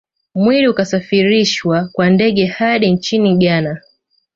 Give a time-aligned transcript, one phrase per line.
[0.35, 3.81] Mwili ukasafirishwa kwa ndege hadi nchini Ghana